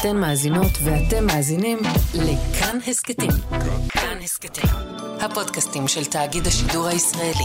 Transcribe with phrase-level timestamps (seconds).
[0.00, 1.78] אתן מאזינות ואתם מאזינים
[2.14, 3.30] לכאן הסכתים.
[3.88, 4.70] כאן הסכתים,
[5.20, 7.44] הפודקאסטים של תאגיד השידור הישראלי.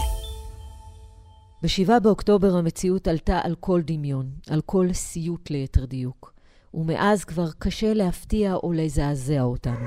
[1.62, 6.32] ב-7 באוקטובר המציאות עלתה על כל דמיון, על כל סיוט ליתר דיוק.
[6.74, 9.86] ומאז כבר קשה להפתיע או לזעזע אותנו.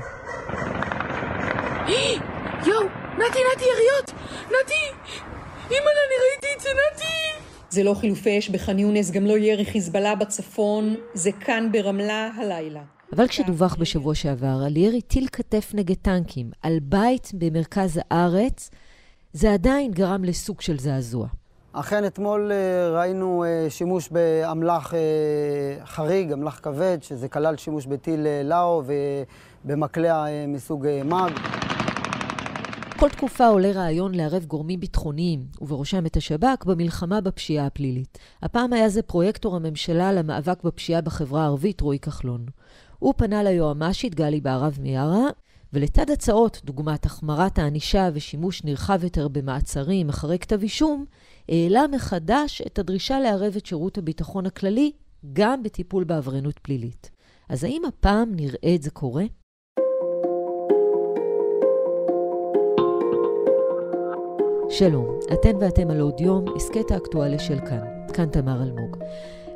[2.66, 2.82] יואו,
[3.14, 4.10] נתי, נתי, יריות!
[4.46, 5.12] נתי!
[5.70, 7.35] אימא'לה, אני ראיתי את זה, נתי!
[7.76, 12.82] זה לא חילופי אש בח'אן יונס, גם לא ירי חיזבאללה בצפון, זה כאן ברמלה הלילה.
[13.16, 18.70] אבל כשדווח בשבוע שעבר על ירי טיל כתף נגד טנקים על בית במרכז הארץ,
[19.32, 21.26] זה עדיין גרם לסוג של זעזוע.
[21.72, 28.26] אכן אתמול אה, ראינו אה, שימוש באמל"ח אה, חריג, אמל"ח כבד, שזה כלל שימוש בטיל
[28.44, 28.82] לאו
[29.64, 31.32] ובמקלע מסוג מאג.
[32.98, 38.18] כל תקופה עולה רעיון לערב גורמים ביטחוניים, ובראשם את השב"כ, במלחמה בפשיעה הפלילית.
[38.42, 42.46] הפעם היה זה פרויקטור הממשלה למאבק בפשיעה בחברה הערבית, רועי כחלון.
[42.98, 45.28] הוא פנה ליועמ"שית גלי בהרב מיארה,
[45.72, 51.04] ולצד הצעות, דוגמת החמרת הענישה ושימוש נרחב יותר במעצרים אחרי כתב אישום,
[51.48, 54.92] העלה מחדש את הדרישה לערב את שירות הביטחון הכללי
[55.32, 57.10] גם בטיפול בעבריינות פלילית.
[57.48, 59.24] אז האם הפעם נראה את זה קורה?
[64.78, 67.80] שלום, אתן ואתם על עוד יום, הסכת האקטואליה של כאן.
[68.12, 68.96] כאן תמר אלמוג.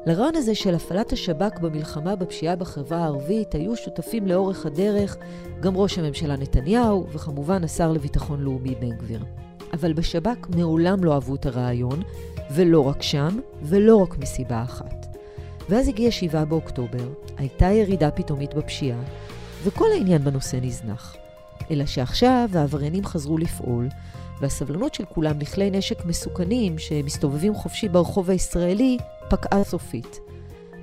[0.06, 5.16] לרעיון הזה של הפעלת השב"כ במלחמה בפשיעה בחברה הערבית היו שותפים לאורך הדרך
[5.60, 9.24] גם ראש הממשלה נתניהו וכמובן השר לביטחון לאומי בן גביר.
[9.72, 12.02] אבל בשב"כ מעולם לא אהבו את הרעיון,
[12.50, 15.16] ולא רק שם, ולא רק מסיבה אחת.
[15.68, 19.00] ואז הגיע 7 באוקטובר, הייתה ירידה פתאומית בפשיעה,
[19.64, 21.16] וכל העניין בנושא נזנח.
[21.70, 23.88] אלא שעכשיו העבריינים חזרו לפעול,
[24.40, 30.20] והסבלנות של כולם לכלי נשק מסוכנים שמסתובבים חופשי ברחוב הישראלי פקעה סופית.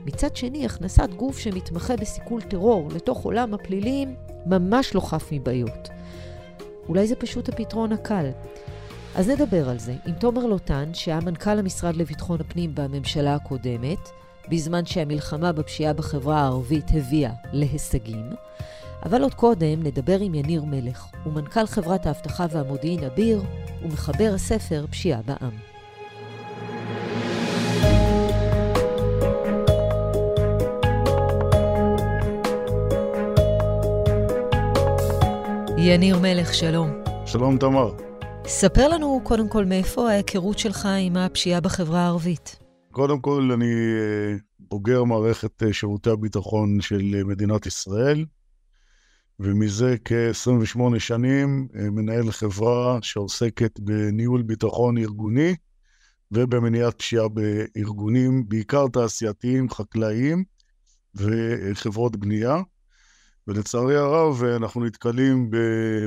[0.05, 5.89] מצד שני, הכנסת גוף שמתמחה בסיכול טרור לתוך עולם הפלילים ממש לא חף מבעיות.
[6.89, 8.29] אולי זה פשוט הפתרון הקל.
[9.15, 14.09] אז נדבר על זה עם תומר לוטן, שהיה מנכ"ל המשרד לביטחון הפנים בממשלה הקודמת,
[14.49, 18.29] בזמן שהמלחמה בפשיעה בחברה הערבית הביאה להישגים.
[19.05, 23.41] אבל עוד קודם נדבר עם יניר מלך, הוא מנכ"ל חברת האבטחה והמודיעין אביר,
[23.81, 25.51] ומחבר הספר פשיעה בעם.
[35.77, 36.89] יניר מלך, שלום.
[37.25, 37.91] שלום, תמר.
[38.45, 42.59] ספר לנו קודם כל מאיפה ההיכרות שלך עם הפשיעה בחברה הערבית.
[42.91, 48.25] קודם כל, אני אה, בוגר מערכת אה, שירותי הביטחון של אה, מדינת ישראל,
[49.39, 55.55] ומזה כ-28 שנים מנהל חברה שעוסקת בניהול ביטחון ארגוני
[56.31, 60.43] ובמניעת פשיעה בארגונים, בעיקר תעשייתיים, חקלאיים
[61.15, 62.61] וחברות בנייה.
[63.47, 65.49] ולצערי הרב, אנחנו נתקלים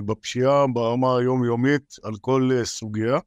[0.07, 3.19] בפשיעה ברמה היומיומית על כל סוגיה.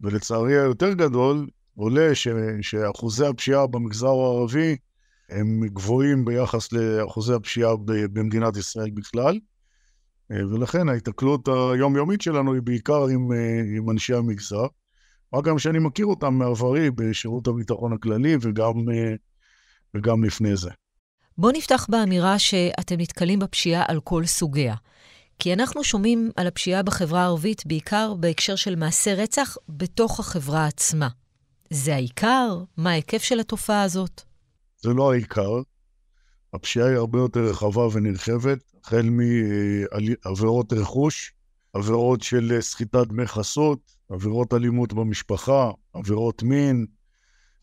[0.00, 1.46] ולצערי היותר גדול,
[1.76, 2.28] עולה ש,
[2.62, 4.76] שאחוזי הפשיעה במגזר הערבי
[5.28, 9.38] הם גבוהים ביחס לאחוזי הפשיעה במדינת ישראל בכלל,
[10.30, 13.28] ולכן ההיתקלות היומיומית שלנו היא בעיקר עם,
[13.76, 14.66] עם אנשי המגזר,
[15.32, 18.74] מה גם שאני מכיר אותם מעברי בשירות הביטחון הכללי וגם,
[19.94, 20.70] וגם לפני זה.
[21.38, 24.74] בואו נפתח באמירה שאתם נתקלים בפשיעה על כל סוגיה.
[25.38, 31.08] כי אנחנו שומעים על הפשיעה בחברה הערבית בעיקר בהקשר של מעשי רצח בתוך החברה עצמה.
[31.70, 32.58] זה העיקר?
[32.76, 34.22] מה ההיקף של התופעה הזאת?
[34.82, 35.62] זה לא העיקר.
[36.54, 41.32] הפשיעה היא הרבה יותר רחבה ונרחבת, החל מעבירות רכוש,
[41.72, 46.86] עבירות של סחיטת דמי חסות, עבירות אלימות במשפחה, עבירות מין,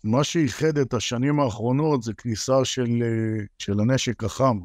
[0.04, 3.04] מה שאיחד את השנים האחרונות זה כניסה של,
[3.60, 4.60] של הנשק החם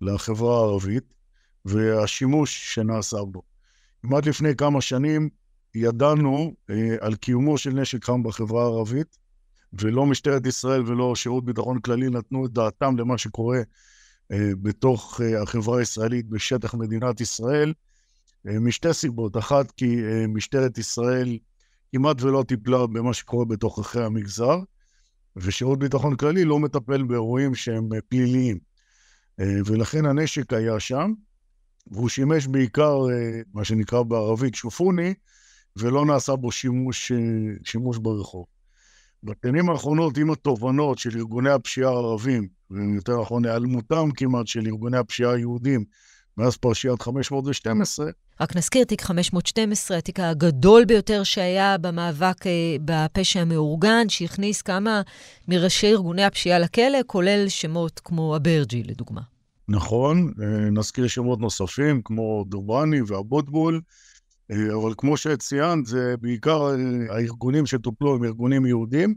[0.00, 1.14] לחברה הערבית
[1.64, 3.42] והשימוש שנעשה בו.
[4.02, 5.28] כמעט לפני כמה שנים
[5.74, 9.18] ידענו אה, על קיומו של נשק חם בחברה הערבית,
[9.80, 13.58] ולא משטרת ישראל ולא שירות ביטחון כללי נתנו את דעתם למה שקורה
[14.32, 17.72] אה, בתוך אה, החברה הישראלית בשטח מדינת ישראל,
[18.48, 19.36] אה, משתי סיבות.
[19.36, 19.96] אחת, כי
[20.28, 21.38] משטרת ישראל
[21.92, 24.58] כמעט ולא טיפלה במה שקורה בתוככי המגזר,
[25.36, 28.58] ושירות ביטחון כללי לא מטפל באירועים שהם פליליים.
[29.38, 31.12] ולכן הנשק היה שם,
[31.86, 32.98] והוא שימש בעיקר,
[33.54, 35.14] מה שנקרא בערבית, שופוני,
[35.76, 37.12] ולא נעשה בו שימוש,
[37.64, 38.46] שימוש ברחוב.
[39.24, 45.32] בשנים האחרונות, עם התובנות של ארגוני הפשיעה הערבים, ויותר נכון, היעלמותם כמעט של ארגוני הפשיעה
[45.32, 45.84] היהודים,
[46.38, 48.06] מאז פרשיית 512,
[48.40, 55.02] רק נזכיר, תיק 512, התיק הגדול ביותר שהיה במאבק אה, בפשע המאורגן, שהכניס כמה
[55.48, 59.20] מראשי ארגוני הפשיעה לכלא, כולל שמות כמו אברג'י, לדוגמה.
[59.68, 63.80] נכון, אה, נזכיר שמות נוספים, כמו דורבני ואבוטבול,
[64.50, 66.62] אבל כמו שציינת, זה בעיקר
[67.10, 69.14] הארגונים שטופלו הם ארגונים יהודים,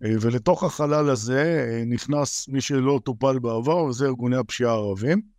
[0.00, 5.36] ולתוך החלל הזה נכנס מי שלא טופל בעבר, וזה ארגוני הפשיעה הערבים.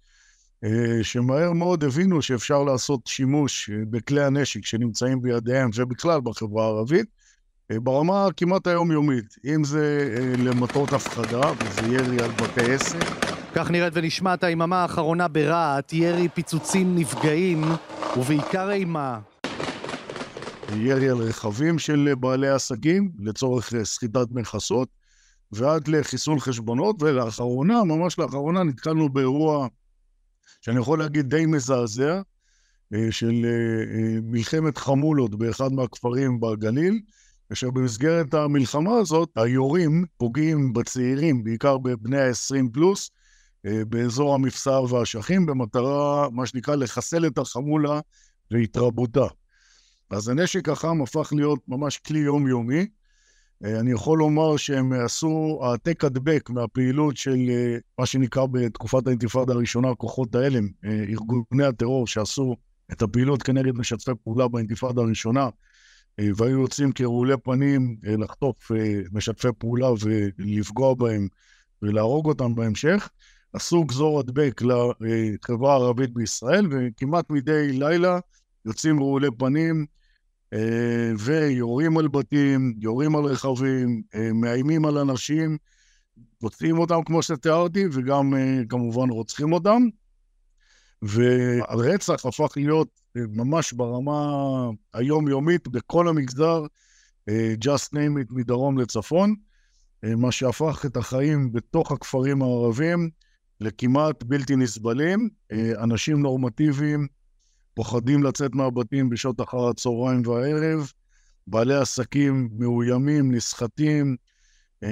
[0.63, 7.06] אה, שמהר מאוד הבינו שאפשר לעשות שימוש אה, בכלי הנשק שנמצאים בידיהם ובכלל בחברה הערבית
[7.71, 13.00] אה, ברמה כמעט היומיומית, אם זה למטרות הפחדה, וזה ירי על בתי עסק.
[13.56, 17.63] כך נראית ונשמעת היממה האחרונה ברהט, ירי, פיצוצים, נפגעים,
[18.18, 19.19] ובעיקר אימה.
[20.75, 24.90] ירי על רכבים של בעלי עסקים לצורך סחיטת דמי חסות,
[25.52, 29.68] ועד לחיסול חשבונות, ולאחרונה, ממש לאחרונה, נתקלנו באירוע
[30.62, 32.22] שאני יכול להגיד די מזעזע,
[32.94, 37.00] אה, של אה, אה, מלחמת חמולות באחד מהכפרים בגליל,
[37.50, 43.12] כאשר במסגרת המלחמה הזאת, היורים פוגעים בצעירים, בעיקר בבני ה-20 פלוס,
[43.63, 48.00] באזור המפסר והאשכים, במטרה, מה שנקרא, לחסל את החמולה
[48.51, 49.25] והתרבותה.
[50.09, 52.88] אז הנשק החם הפך להיות ממש כלי יומיומי,
[53.65, 59.54] אה, אני יכול לומר שהם עשו העתק הדבק מהפעילות של אה, מה שנקרא בתקופת האינתיפאדה
[59.54, 62.56] הראשונה, כוחות ההלם, אה, ארגוני הטרור שעשו
[62.92, 65.50] את הפעילות כנגד משתפי פעולה באינתיפאדה הראשונה,
[66.36, 68.71] והיו יוצאים כרעולי פנים לחטוף
[69.12, 71.27] משתפי פעולה ולפגוע בהם
[71.81, 73.09] ולהרוג אותם בהמשך.
[73.57, 78.19] עשו גזור הדבק לחברה הערבית בישראל, וכמעט מדי לילה
[78.65, 79.86] יוצאים רעולי פנים
[80.54, 85.57] אה, ויורים על בתים, יורים על רכבים, אה, מאיימים על אנשים,
[86.42, 89.81] מוצאים אותם כמו שתיארתי, וגם אה, כמובן רוצחים אותם.
[91.01, 94.31] והרצח הפך להיות ממש ברמה
[94.94, 96.65] היומיומית בכל המגזר,
[97.63, 99.36] just name it, מדרום לצפון,
[100.04, 103.09] מה שהפך את החיים בתוך הכפרים הערבים
[103.62, 105.30] לכמעט בלתי נסבלים.
[105.77, 107.07] אנשים נורמטיביים
[107.74, 110.92] פוחדים לצאת מהבתים בשעות אחר הצהריים והערב,
[111.48, 114.15] בעלי עסקים מאוימים, נסחטים,
[114.83, 114.89] אה,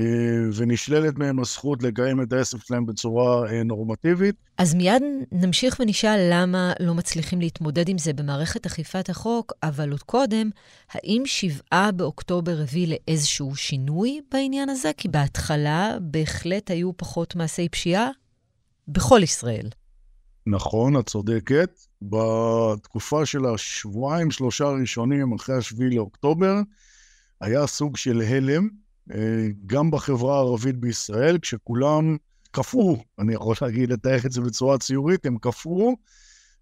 [0.56, 4.36] ונשללת מהם הזכות לקיים את העסק שלהם בצורה אה, נורמטיבית.
[4.58, 10.04] אז מיד נמשיך ונשאל למה לא מצליחים להתמודד עם זה במערכת אכיפת החוק, אבל עוד
[10.04, 10.50] קודם,
[10.92, 14.92] האם שבעה באוקטובר הביא לאיזשהו שינוי בעניין הזה?
[14.98, 18.10] כי בהתחלה בהחלט היו פחות מעשי פשיעה
[18.88, 19.70] בכל ישראל.
[20.48, 21.80] נכון, את צודקת.
[22.02, 26.62] בתקופה של השבועיים, שלושה הראשונים אחרי השביעי לאוקטובר,
[27.42, 28.70] היה סוג של הלם,
[29.12, 32.18] אה, גם בחברה הערבית בישראל, כשכולם
[32.52, 35.96] קפאו, אני יכול להגיד, לתאר את זה בצורה ציורית, הם קפאו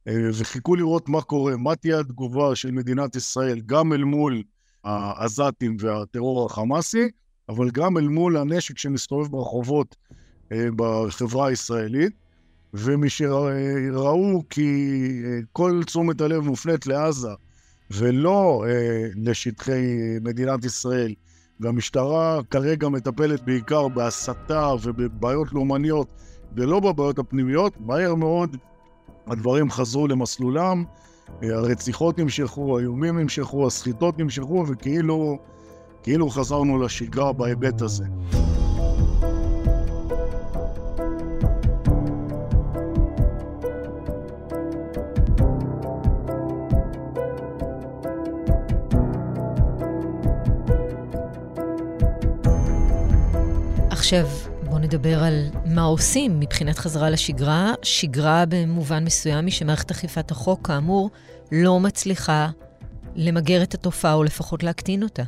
[0.07, 4.43] אה, וחיכו לראות מה קורה, מה תהיה התגובה של מדינת ישראל, גם אל מול
[4.83, 7.07] העזתים והטרור החמאסי,
[7.49, 9.95] אבל גם אל מול הנשק שמסתובב ברחובות
[10.51, 12.23] בחברה הישראלית.
[12.73, 14.71] ומשראו כי
[15.25, 17.29] אה, כל תשומת הלב מופנית לעזה
[17.91, 21.13] ולא אה, לשטחי מדינת ישראל,
[21.59, 26.07] והמשטרה כרגע מטפלת בעיקר בהסתה ובבעיות לאומניות
[26.55, 28.57] ולא בבעיות הפנימיות, מהר מאוד
[29.27, 30.83] הדברים חזרו למסלולם,
[31.43, 35.37] אה, הרציחות נמשכו, האיומים נמשכו, הסחיטות נמשכו, וכאילו
[36.03, 38.05] כאילו חזרנו לשגרה בהיבט הזה.
[54.13, 57.74] עכשיו, בואו נדבר על מה עושים מבחינת חזרה לשגרה.
[57.82, 61.10] שגרה במובן מסוים היא שמערכת אכיפת החוק, כאמור,
[61.51, 62.50] לא מצליחה
[63.15, 65.24] למגר את התופעה, או לפחות להקטין אותה.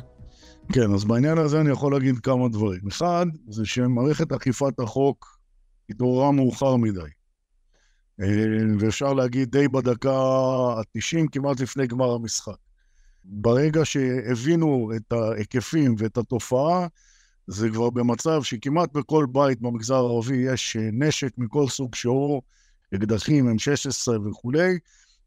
[0.72, 2.80] כן, אז בעניין הזה אני יכול להגיד כמה דברים.
[2.88, 5.38] אחד, זה שמערכת אכיפת החוק
[5.90, 7.00] התעוררה מאוחר מדי.
[8.20, 8.26] אה,
[8.78, 12.56] ואפשר להגיד די בדקה ה-90, כמעט לפני גמר המשחק.
[13.24, 16.86] ברגע שהבינו את ההיקפים ואת התופעה,
[17.46, 22.42] זה כבר במצב שכמעט בכל בית במגזר הערבי יש אה, נשק מכל סוג שהוא,
[22.94, 24.78] אקדחים, M16 וכולי.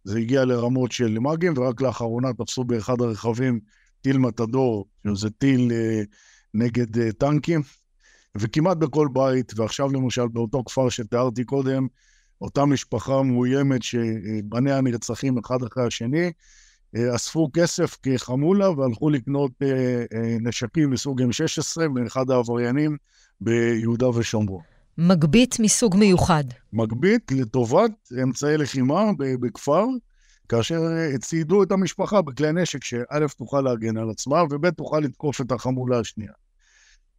[0.04, 3.60] זה הגיע לרמות של מאגים, ורק לאחרונה תפסו באחד הרכבים
[4.02, 6.02] טיל מתדור, שזה טיל אה,
[6.54, 7.62] נגד אה, טנקים,
[8.36, 11.88] וכמעט בכל בית, ועכשיו למשל באותו כפר שתיארתי קודם,
[12.42, 16.32] אותה משפחה מאוימת שבניה נרצחים אחד אחרי השני,
[16.96, 19.68] אספו כסף כחמולה והלכו לקנות אה,
[20.14, 22.98] אה, נשקים מסוג M16 מאחד העבריינים
[23.42, 24.62] ביהודה ושומרון.
[24.98, 26.44] מגבית מסוג מיוחד.
[26.74, 27.92] מגבית לטובת
[28.24, 29.86] אמצעי לחימה בכפר,
[30.50, 30.82] כאשר
[31.22, 36.00] ציידו את המשפחה בכלי נשק שא' תוכל להגן על עצמה, וב' תוכל לתקוף את החמולה
[36.00, 36.32] השנייה.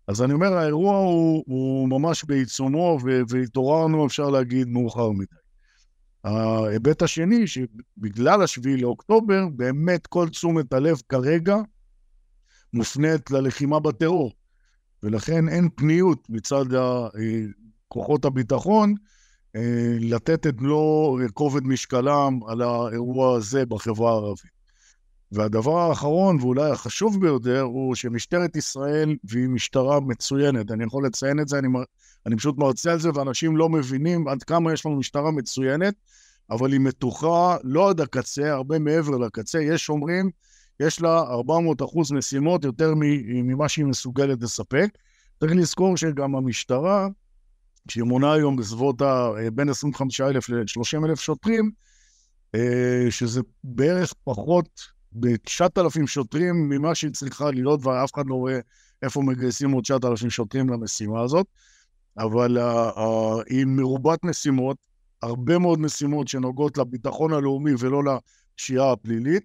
[0.06, 2.98] אז אני אומר, האירוע הוא, הוא ממש בעיצומו,
[3.28, 5.36] והתעוררנו, אפשר להגיד, מאוחר מדי.
[6.24, 11.56] ההיבט השני, שבגלל השביעי לאוקטובר, באמת כל תשומת הלב כרגע
[12.72, 14.32] מופנית ללחימה בטרור.
[15.02, 16.64] ולכן אין פניות מצד
[17.88, 18.94] כוחות הביטחון
[19.56, 24.59] אה, לתת את מלוא כובד משקלם על האירוע הזה בחברה הערבית.
[25.32, 31.48] והדבר האחרון, ואולי החשוב ביותר, הוא שמשטרת ישראל, והיא משטרה מצוינת, אני יכול לציין את
[31.48, 31.68] זה, אני,
[32.26, 35.94] אני פשוט מרצה על זה, ואנשים לא מבינים עד כמה יש לנו משטרה מצוינת,
[36.50, 39.62] אבל היא מתוחה לא עד הקצה, הרבה מעבר לקצה.
[39.62, 40.30] יש אומרים,
[40.80, 44.88] יש לה 400 אחוז משימות יותר ממה שהיא מסוגלת לספק.
[45.40, 47.08] צריך לזכור שגם המשטרה,
[47.88, 49.30] שהיא מונה היום בסביבות ה...
[49.52, 51.70] בין 25,000 ל-30,000 שוטרים,
[52.54, 54.80] אה, שזה בערך פחות
[55.12, 58.58] ב-9,000 שוטרים ממה שהיא צריכה להיות, ואף אחד לא רואה
[59.02, 61.46] איפה מגייסים עוד 9,000 שוטרים למשימה הזאת.
[62.18, 63.00] אבל uh, uh,
[63.46, 64.76] היא מרובת משימות,
[65.22, 69.44] הרבה מאוד משימות שנוגעות לביטחון הלאומי ולא לפשיעה הפלילית,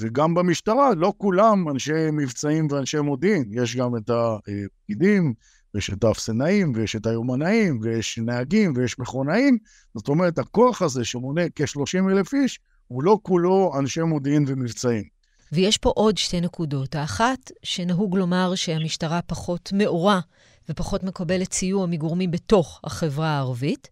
[0.00, 5.34] וגם במשטרה, לא כולם אנשי מבצעים ואנשי מודיעין, יש גם את הפקידים,
[5.74, 9.58] ויש את האפסנאים, ויש את היומנאים, ויש נהגים, ויש מכונאים.
[9.94, 15.04] זאת אומרת, הכוח הזה שמונה כ-30 אלף איש, הוא לא כולו אנשי מודיעין ומבצעים.
[15.52, 16.94] ויש פה עוד שתי נקודות.
[16.94, 20.20] האחת, שנהוג לומר שהמשטרה פחות מאורה
[20.68, 23.88] ופחות מקבלת סיוע מגורמים בתוך החברה הערבית.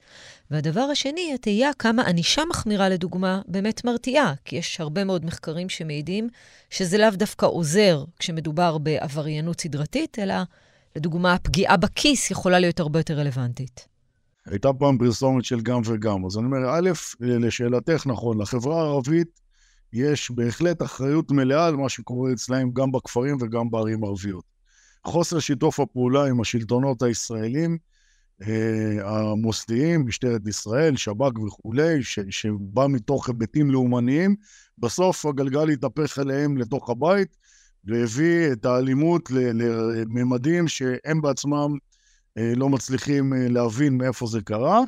[0.51, 6.29] והדבר השני, התהייה כמה ענישה מחמירה, לדוגמה, באמת מרתיעה, כי יש הרבה מאוד מחקרים שמעידים
[6.71, 10.35] שזה לאו דווקא עוזר כשמדובר בעבריינות סדרתית, אלא
[10.97, 13.94] לדוגמה, הפגיעה בכיס יכולה להיות הרבה יותר רלוונטית.
[14.47, 16.27] הייתה פעם פרסומת של גם וגם.
[16.27, 19.41] אז אני אומר, א', לשאלתך, נכון, לחברה הערבית
[19.93, 24.45] יש בהחלט אחריות מלאה על מה שקורה אצלהם גם בכפרים וגם בערים ערביות.
[25.07, 27.79] חוסר שיתוף הפעולה עם השלטונות הישראלים,
[28.43, 34.37] אה, המוסדיים, משטרת ישראל, שב"כ וכולי, ש, שבא מתוך היבטים לאומניים,
[34.79, 37.37] בסוף הגלגל התהפך אליהם לתוך הבית,
[37.85, 41.77] והביא את האלימות לממדים שהם בעצמם
[42.37, 44.81] לא מצליחים אה, להבין מאיפה זה קרה,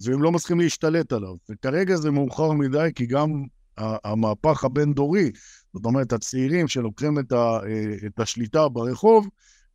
[0.00, 1.34] והם לא מצליחים להשתלט עליו.
[1.50, 3.42] וכרגע זה מאוחר מדי, כי גם
[3.78, 5.30] המהפך הבין-דורי,
[5.74, 7.58] זאת אומרת, הצעירים שלוקחים את, ה,
[8.06, 9.28] את השליטה ברחוב,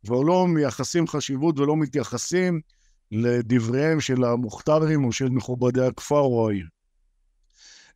[0.06, 2.60] כבר לא מייחסים חשיבות ולא מתייחסים
[3.12, 6.66] לדבריהם של המוכתרים או של מכובדי הכפר או העיר.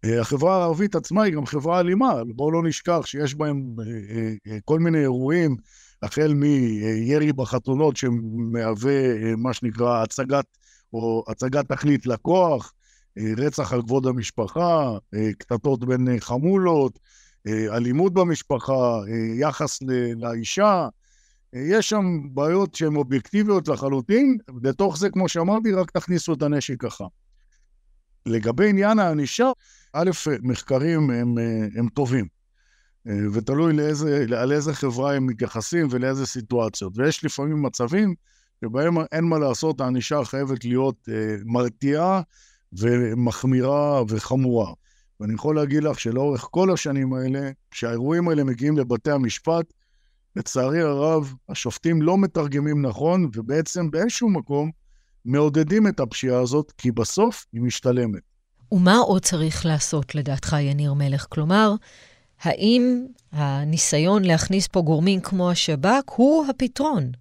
[0.05, 4.59] אה, החברה הערבית עצמה היא גם חברה אלימה, בואו לא נשכח שיש בהם אה, אה,
[4.65, 5.57] כל מיני אירועים,
[6.03, 10.45] החל מירי בחתונות שמהווה מה שנקרא הצגת,
[10.93, 12.73] או הצגת תכלית לכוח,
[13.37, 14.91] רצח על כבוד המשפחה,
[15.39, 16.99] קטטות בין חמולות,
[17.49, 19.01] אלימות במשפחה,
[19.39, 19.79] יחס
[20.17, 20.89] לאישה,
[21.53, 22.05] יש שם
[22.35, 27.05] בעיות שהן אובייקטיביות לחלוטין, בתוך זה, כמו שאמרתי, רק תכניסו את הנשק החם.
[28.27, 29.51] לגבי עניין הענישה,
[29.93, 30.11] א',
[30.43, 31.35] מחקרים הם,
[31.77, 32.27] הם טובים,
[33.07, 36.93] ותלוי לאיזה, על איזה חברה הם מתייחסים ולאיזה סיטואציות.
[36.99, 38.15] ויש לפעמים מצבים
[38.65, 42.23] שבהם אין מה לעשות, הענישה חייבת להיות אה, מרתיעה
[42.73, 44.73] ומחמירה וחמורה.
[45.21, 49.73] ואני יכול להגיד לך שלאורך כל השנים האלה, כשהאירועים האלה מגיעים לבתי המשפט,
[50.37, 54.71] לצערי הרב, השופטים לא מתרגמים נכון, ובעצם באיזשהו מקום
[55.25, 58.23] מעודדים את הפשיעה הזאת, כי בסוף היא משתלמת.
[58.73, 61.27] ומה עוד צריך לעשות, לדעתך, יניר מלך?
[61.29, 61.75] כלומר,
[62.43, 67.13] האם הניסיון להכניס פה גורמים כמו השב"כ הוא הפתרון?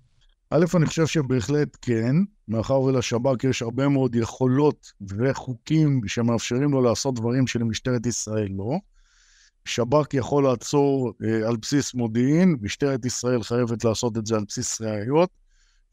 [0.50, 2.16] א', אני חושב שבהחלט כן,
[2.48, 8.78] מאחר ולשב"כ יש הרבה מאוד יכולות וחוקים שמאפשרים לו לעשות דברים שלמשטרת ישראל לא.
[9.66, 14.82] שב"כ יכול לעצור אה, על בסיס מודיעין, משטרת ישראל חייבת לעשות את זה על בסיס
[14.82, 15.30] ראיות.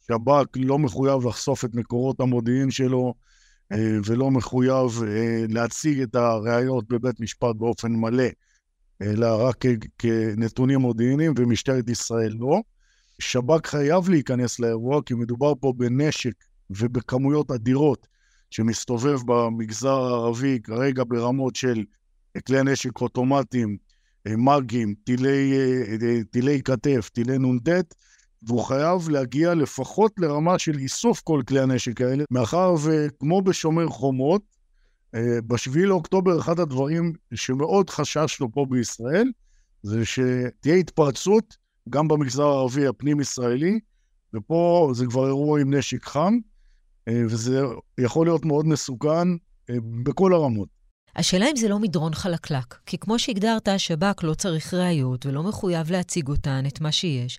[0.06, 3.14] שב"כ לא מחויב לחשוף את מקורות המודיעין שלו,
[3.72, 8.28] אה, ולא מחויב אה, להציג את הראיות בבית משפט באופן מלא,
[9.02, 9.64] אלא רק
[9.98, 12.60] כנתונים מודיעיניים, ומשטרת ישראל לא.
[13.18, 16.32] שב"כ חייב להיכנס לאירוע, כי מדובר פה בנשק
[16.70, 18.06] ובכמויות אדירות
[18.50, 21.84] שמסתובב במגזר הערבי כרגע ברמות של
[22.46, 23.76] כלי נשק אוטומטיים,
[24.26, 27.94] אה, מ"גים, טילי, אה, טילי כתף, טילי נ"ט,
[28.42, 34.42] והוא חייב להגיע לפחות לרמה של איסוף כל כלי הנשק האלה, מאחר וכמו בשומר חומות,
[34.42, 34.57] אה,
[35.46, 39.32] ב-7 לאוקטובר אחד הדברים שמאוד חששנו פה בישראל,
[39.82, 41.56] זה שתהיה התפרצות
[41.88, 43.80] גם במגזר הערבי הפנים-ישראלי,
[44.34, 46.38] ופה זה כבר אירוע עם נשק חם,
[47.08, 47.62] וזה
[47.98, 49.28] יכול להיות מאוד מסוכן
[50.02, 50.77] בכל הרמות.
[51.18, 55.90] השאלה אם זה לא מדרון חלקלק, כי כמו שהגדרת, השב"כ לא צריך ראיות ולא מחויב
[55.90, 57.38] להציג אותן, את מה שיש.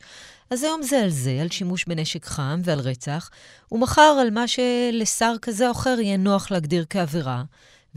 [0.50, 3.30] אז היום זה על זה, על שימוש בנשק חם ועל רצח,
[3.72, 7.44] ומחר על מה שלשר כזה או אחר יהיה נוח להגדיר כעבירה,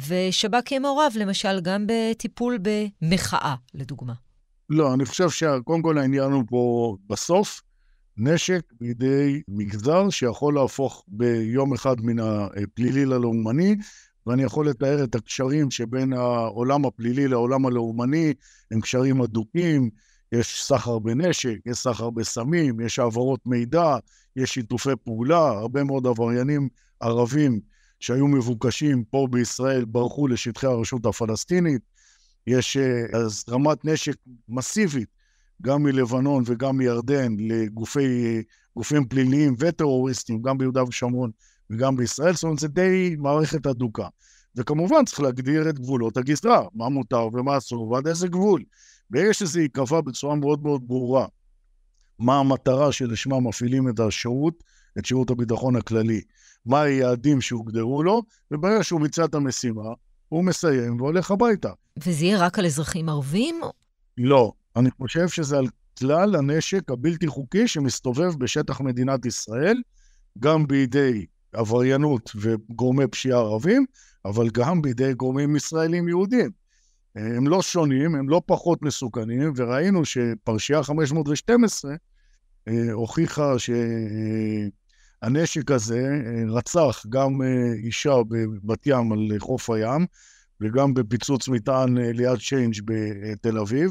[0.08, 4.14] ושב"כ יהיה מעורב, למשל, גם בטיפול במחאה, לדוגמה.
[4.70, 7.62] לא, אני חושב שקודם כל העניין הוא פה בסוף,
[8.16, 13.76] נשק בידי מגזר שיכול להפוך ביום אחד מן הפלילי ללאומני,
[14.26, 18.34] ואני יכול לתאר את הקשרים שבין העולם הפלילי לעולם הלאומני,
[18.70, 19.90] הם קשרים אדוקים,
[20.32, 23.96] יש סחר בנשק, יש סחר בסמים, יש העברות מידע,
[24.36, 26.68] יש שיתופי פעולה, הרבה מאוד עבריינים
[27.00, 27.60] ערבים
[28.00, 31.82] שהיו מבוקשים פה בישראל ברחו לשטחי הרשות הפלסטינית,
[32.46, 34.16] יש אה, הזרמת נשק
[34.48, 35.08] מסיבית,
[35.62, 41.30] גם מלבנון וגם מירדן, לגופים פליליים וטרוריסטים, גם ביהודה ושומרון
[41.72, 44.08] וגם בישראל, זאת אומרת, זה די מערכת אדוקה.
[44.56, 48.62] וכמובן צריך להגדיר את גבולות הגזרה, מה מותר ומה אסור ועד איזה גבול.
[49.10, 51.26] ברגע שזה ייקבע בצורה מאוד מאוד ברורה,
[52.18, 54.64] מה המטרה שלשמה מפעילים את השירות,
[54.98, 56.20] את שירות הביטחון הכללי,
[56.66, 59.88] מה היעדים שהוגדרו לו, וברגע שהוא ביצע את המשימה,
[60.28, 61.70] הוא מסיים והולך הביתה.
[61.96, 63.60] וזה יהיה רק על אזרחים ערבים?
[64.18, 65.66] לא, אני חושב שזה על
[65.98, 69.76] כלל הנשק הבלתי חוקי שמסתובב בשטח מדינת ישראל,
[70.38, 73.84] גם בידי עבריינות וגורמי פשיעה ערבים,
[74.24, 76.50] אבל גם בידי גורמים ישראלים יהודים.
[77.14, 81.94] הם לא שונים, הם לא פחות מסוכנים, וראינו שפרשייה 512
[82.68, 83.54] אה, הוכיחה
[85.22, 90.06] שהנשק הזה אה, רצח גם אה, אישה בבת ים על חוף הים,
[90.60, 93.90] וגם בפיצוץ מטען ליד צ'יינג' בתל אביב,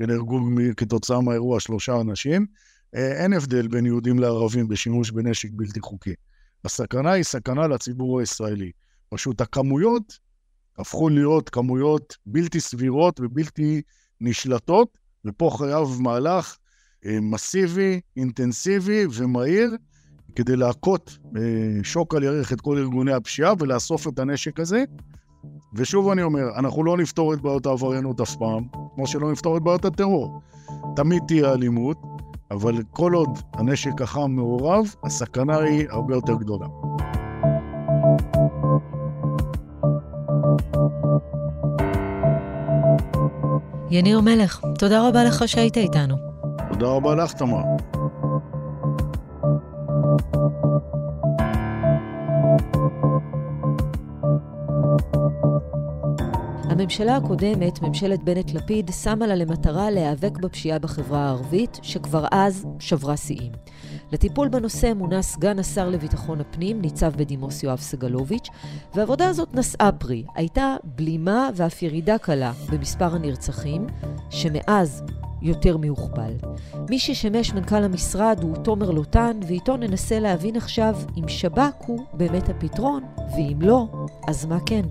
[0.00, 0.40] ונהרגו
[0.76, 2.46] כתוצאה מהאירוע שלושה אנשים.
[2.92, 6.14] אין הבדל בין יהודים לערבים בשימוש בנשק בלתי חוקי.
[6.64, 8.70] הסכנה היא סכנה לציבור הישראלי.
[9.08, 10.18] פשוט הכמויות
[10.78, 13.82] הפכו להיות כמויות בלתי סבירות ובלתי
[14.20, 16.56] נשלטות, ופה חייב מהלך
[17.06, 19.76] אה, מסיבי, אינטנסיבי ומהיר,
[20.36, 21.42] כדי להכות אה,
[21.82, 24.84] שוק על ירך את כל ארגוני הפשיעה ולאסוף את הנשק הזה.
[25.74, 28.64] ושוב אני אומר, אנחנו לא נפתור את בעיות העבריינות אף פעם,
[28.94, 30.40] כמו שלא נפתור את בעיות הטרור.
[30.96, 31.98] תמיד תהיה אלימות,
[32.50, 36.66] אבל כל עוד הנשק החם מעורב, הסכנה היא הרבה יותר גדולה.
[43.90, 46.16] יניר מלך, תודה רבה לך שהיית איתנו.
[46.68, 47.62] תודה רבה לך, תמר.
[56.78, 63.52] הממשלה הקודמת, ממשלת בנט-לפיד, שמה לה למטרה להיאבק בפשיעה בחברה הערבית, שכבר אז שברה שיאים.
[64.12, 68.48] לטיפול בנושא מונה סגן השר לביטחון הפנים, ניצב בדימוס יואב סגלוביץ',
[68.94, 70.24] והעבודה הזאת נשאה פרי.
[70.34, 73.86] הייתה בלימה ואף ירידה קלה במספר הנרצחים,
[74.30, 75.02] שמאז
[75.42, 76.32] יותר מהוכפל.
[76.90, 82.48] מי ששימש מנכ"ל המשרד הוא תומר לוטן, ואיתו ננסה להבין עכשיו אם שב"כ הוא באמת
[82.48, 83.02] הפתרון,
[83.36, 83.86] ואם לא,
[84.28, 84.82] אז מה כן?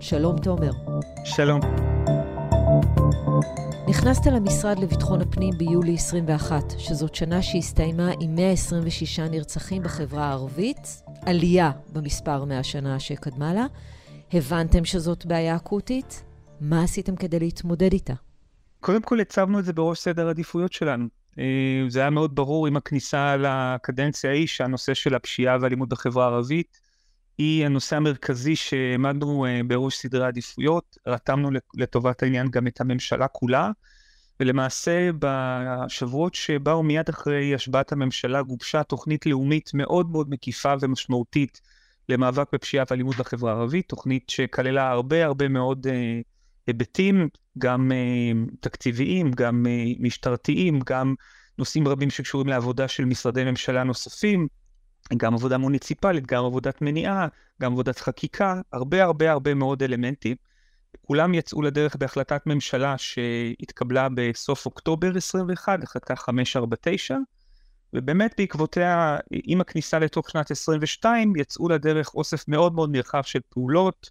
[0.00, 0.70] שלום תומר.
[1.24, 1.60] שלום.
[3.88, 11.70] נכנסת למשרד לביטחון הפנים ביולי 21, שזאת שנה שהסתיימה עם 126 נרצחים בחברה הערבית, עלייה
[11.92, 13.66] במספר מהשנה שקדמה לה.
[14.32, 16.24] הבנתם שזאת בעיה אקוטית?
[16.60, 18.14] מה עשיתם כדי להתמודד איתה?
[18.80, 21.06] קודם כל הצבנו את זה בראש סדר העדיפויות שלנו.
[21.38, 21.44] אה,
[21.88, 26.89] זה היה מאוד ברור עם הכניסה לקדנציה ההיא שהנושא של הפשיעה והאלימות בחברה הערבית
[27.40, 33.70] היא הנושא המרכזי שהעמדנו אה, בראש סדרי העדיפויות, רתמנו לטובת העניין גם את הממשלה כולה,
[34.40, 41.60] ולמעשה בשבועות שבאו מיד אחרי השבעת הממשלה גובשה תוכנית לאומית מאוד מאוד מקיפה ומשמעותית
[42.08, 46.20] למאבק בפשיעה ואלימות בחברה הערבית, תוכנית שכללה הרבה הרבה מאוד אה,
[46.66, 51.14] היבטים, גם אה, תקציביים, גם אה, משטרתיים, גם
[51.58, 54.48] נושאים רבים שקשורים לעבודה של משרדי ממשלה נוספים,
[55.16, 57.28] גם עבודה מוניציפלית, גם עבודת מניעה,
[57.62, 60.36] גם עבודת חקיקה, הרבה הרבה הרבה מאוד אלמנטים.
[61.06, 67.16] כולם יצאו לדרך בהחלטת ממשלה שהתקבלה בסוף אוקטובר 21, החלטה 549,
[67.92, 74.10] ובאמת בעקבותיה, עם הכניסה לתוך שנת 22, יצאו לדרך אוסף מאוד מאוד נרחב של פעולות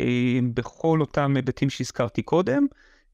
[0.00, 2.66] אה, בכל אותם היבטים שהזכרתי קודם,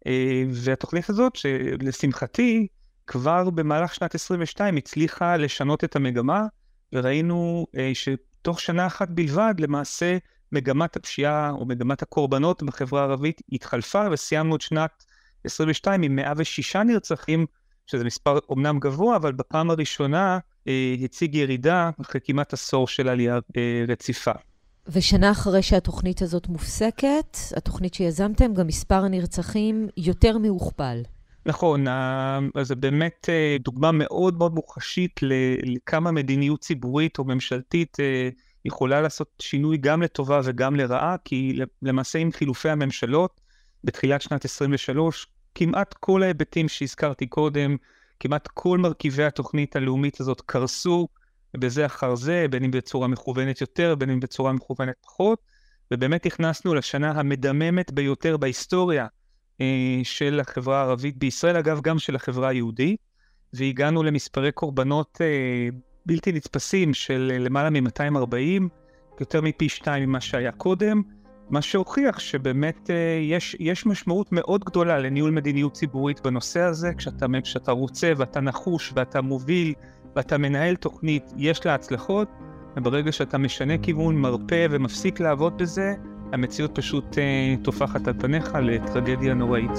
[0.06, 2.66] אה, והתוכנית הזאת, שלשמחתי,
[3.06, 6.46] כבר במהלך שנת 22 הצליחה לשנות את המגמה,
[6.92, 10.18] וראינו אה, שתוך שנה אחת בלבד, למעשה,
[10.52, 15.04] מגמת הפשיעה או מגמת הקורבנות בחברה הערבית התחלפה, וסיימנו את שנת
[15.44, 17.46] 22 עם 106 נרצחים,
[17.86, 23.38] שזה מספר אומנם גבוה, אבל בפעם הראשונה אה, הציג ירידה אחרי כמעט עשור של עלייה
[23.56, 24.32] אה, רציפה.
[24.86, 31.02] ושנה אחרי שהתוכנית הזאת מופסקת, התוכנית שיזמתם, גם מספר הנרצחים יותר מהוכפל.
[31.46, 31.84] נכון,
[32.62, 35.20] זה באמת אה, דוגמה מאוד מאוד מוחשית
[35.62, 38.28] לכמה מדיניות ציבורית או ממשלתית אה,
[38.64, 43.40] יכולה לעשות שינוי גם לטובה וגם לרעה, כי למעשה עם חילופי הממשלות
[43.84, 47.76] בתחילת שנת 23, כמעט כל ההיבטים שהזכרתי קודם,
[48.20, 51.08] כמעט כל מרכיבי התוכנית הלאומית הזאת קרסו
[51.54, 55.38] בזה אחר זה, בין אם בצורה מכוונת יותר, בין אם בצורה מכוונת פחות,
[55.90, 59.06] ובאמת נכנסנו לשנה המדממת ביותר בהיסטוריה
[60.02, 63.00] של החברה הערבית בישראל, אגב, גם של החברה היהודית,
[63.52, 65.68] והגענו למספרי קורבנות אה,
[66.06, 68.62] בלתי נתפסים של למעלה מ-240,
[69.20, 71.02] יותר מפי שתיים ממה שהיה קודם,
[71.50, 77.26] מה שהוכיח שבאמת אה, יש, יש משמעות מאוד גדולה לניהול מדיניות ציבורית בנושא הזה, כשאתה,
[77.44, 79.74] כשאתה רוצה ואתה נחוש ואתה מוביל
[80.16, 82.28] ואתה מנהל תוכנית, יש לה הצלחות,
[82.76, 85.94] וברגע שאתה משנה כיוון, מרפא ומפסיק לעבוד בזה,
[86.32, 89.70] המציאות פשוט אה, טופחת על פניך לטרגדיה נוראית.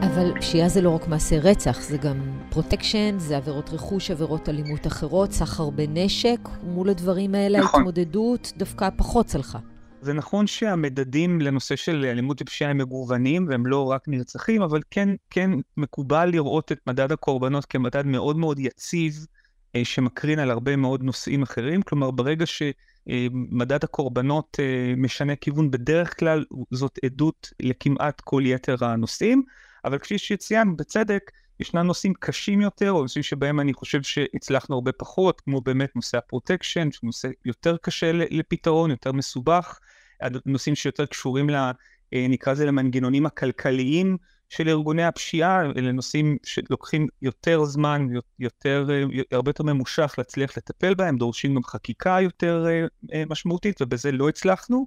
[0.00, 2.16] אבל פשיעה זה לא רק מעשה רצח, זה גם
[2.50, 7.80] פרוטקשן, זה עבירות רכוש, עבירות אלימות אחרות, סחר בנשק, מול הדברים האלה נכון.
[7.80, 9.58] ההתמודדות דווקא פחות צלחה.
[10.00, 15.08] זה נכון שהמדדים לנושא של אלימות ופשיעה הם מגוונים והם לא רק נרצחים, אבל כן,
[15.30, 19.26] כן מקובל לראות את מדד הקורבנות כמדד מאוד מאוד יציב,
[19.76, 21.82] אה, שמקרין על הרבה מאוד נושאים אחרים.
[21.82, 29.42] כלומר, ברגע שמדד הקורבנות אה, משנה כיוון, בדרך כלל זאת עדות לכמעט כל יתר הנושאים,
[29.84, 31.30] אבל כפי שציינת, בצדק,
[31.60, 36.18] ישנם נושאים קשים יותר, או נושאים שבהם אני חושב שהצלחנו הרבה פחות, כמו באמת נושא
[36.18, 39.78] הפרוטקשן, שהוא נושא יותר קשה לפתרון, יותר מסובך,
[40.46, 41.54] נושאים שיותר קשורים ל...
[42.14, 44.16] אה, נקרא לזה למנגנונים הכלכליים
[44.48, 48.06] של ארגוני הפשיעה, אלה נושאים שלוקחים יותר זמן,
[48.38, 52.66] יותר, אה, הרבה יותר ממושך להצליח לטפל בהם, דורשים גם חקיקה יותר
[53.12, 54.86] אה, משמעותית, ובזה לא הצלחנו.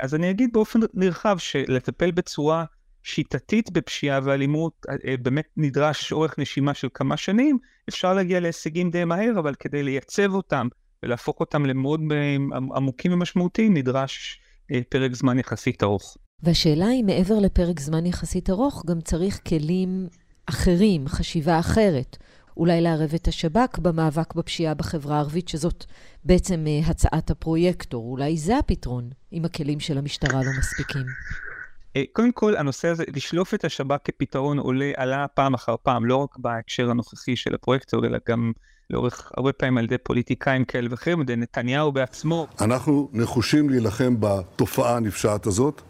[0.00, 2.64] אז אני אגיד באופן נרחב שלטפל בצורה
[3.02, 7.58] שיטתית בפשיעה ואלימות אה, באמת נדרש אורך נשימה של כמה שנים,
[7.88, 10.68] אפשר להגיע להישגים די מהר, אבל כדי לייצב אותם
[11.02, 12.36] ולהפוך אותם למאוד אה,
[12.76, 14.40] עמוקים ומשמעותיים, נדרש
[14.72, 16.16] אה, פרק זמן יחסית ארוך.
[16.42, 20.06] והשאלה היא, מעבר לפרק זמן יחסית ארוך, גם צריך כלים
[20.46, 22.16] אחרים, חשיבה אחרת.
[22.56, 25.84] אולי לערב את השב"כ במאבק בפשיעה בחברה הערבית, שזאת
[26.24, 28.10] בעצם הצעת הפרויקטור.
[28.10, 31.06] אולי זה הפתרון, אם הכלים של המשטרה לא מספיקים.
[31.96, 36.16] אה, קודם כל, הנושא הזה, לשלוף את השב"כ כפתרון עולה, עלה פעם אחר פעם, לא
[36.16, 38.52] רק בהקשר הנוכחי של הפרויקטור, אלא גם
[38.90, 42.46] לאורך הרבה פעמים על ידי פוליטיקאים כאלה ואחרים, על ידי נתניהו בעצמו.
[42.60, 45.82] אנחנו נחושים להילחם בתופעה הנפשעת הזאת,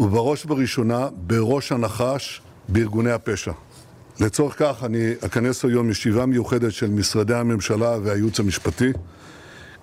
[0.00, 3.52] ובראש ובראשונה, בראש הנחש, בארגוני הפשע.
[4.20, 8.92] לצורך כך אני אכנס היום ישיבה מיוחדת של משרדי הממשלה והייעוץ המשפטי,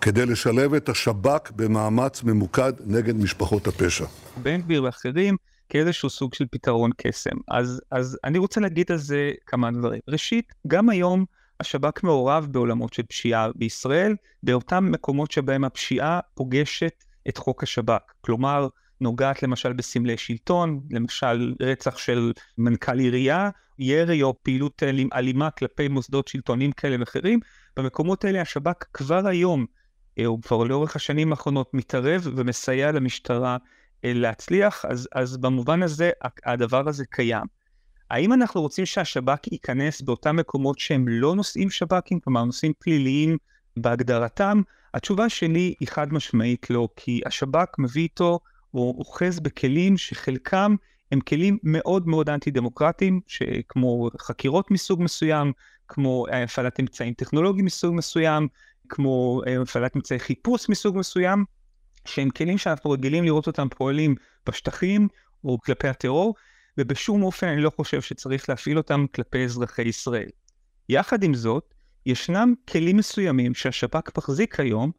[0.04, 4.06] כדי לשלב את השב"כ במאמץ ממוקד נגד משפחות הפשע.
[4.38, 5.36] בן גביר ואחרים
[5.70, 7.36] כאיזשהו סוג של פתרון קסם.
[7.48, 10.00] אז, אז אני רוצה להגיד על זה כמה דברים.
[10.08, 11.26] ראשית, גם היום
[11.60, 18.02] השב"כ מעורב בעולמות של פשיעה בישראל, באותם מקומות שבהם הפשיעה פוגשת את חוק השב"כ.
[18.22, 18.68] כלומר,
[19.02, 26.28] נוגעת למשל בסמלי שלטון, למשל רצח של מנכ"ל עירייה, ירי או פעילות אלימה כלפי מוסדות
[26.28, 27.40] שלטוניים כאלה ואחרים.
[27.78, 29.66] במקומות האלה השב"כ כבר היום,
[30.26, 33.58] הוא כבר לאורך השנים האחרונות מתערב ומסייע למשטרה
[34.06, 36.12] אה, להצליח, אז, אז במובן הזה
[36.46, 37.46] הדבר הזה קיים.
[38.10, 43.38] האם אנחנו רוצים שהשב"כ ייכנס באותם מקומות שהם לא נושאים שב"כים, כלומר נושאים פליליים
[43.78, 44.62] בהגדרתם?
[44.94, 48.40] התשובה שלי היא חד משמעית לא, כי השב"כ מביא איתו,
[48.72, 50.76] הוא אוחז בכלים שחלקם
[51.12, 53.22] הם כלים מאוד מאוד אנטי דמוקרטיים,
[53.70, 55.52] כמו חקירות מסוג מסוים,
[55.88, 58.48] כמו הפעלת אמצעים טכנולוגיים מסוג מסוים,
[58.90, 61.46] כמו הפעלת אמצעי חיפוש מסוג מסוים,
[62.06, 64.16] שהם כלים שאנחנו רגילים לראות אותם פועלים
[64.46, 65.08] בשטחים
[65.44, 66.36] או כלפי הטרור,
[66.78, 70.30] ובשום אופן אני לא חושב שצריך להפעיל אותם כלפי אזרחי ישראל.
[70.90, 71.74] יחד עם זאת,
[72.06, 74.92] ישנם כלים מסוימים שהשב"כ מחזיק היום,